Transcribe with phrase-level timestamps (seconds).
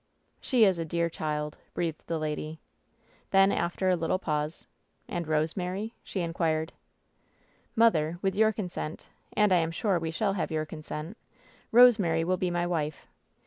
[0.39, 2.59] "She is a dear child," breathed the lady.
[3.29, 4.65] Then, after a little pause—
[5.07, 6.73] "And Rosemary?" she inquired.
[7.75, 9.05] "Mother, with your consent—
[9.37, 11.17] and I am sure we shall have your consent—
[11.71, 13.05] Rosemary will be my wife.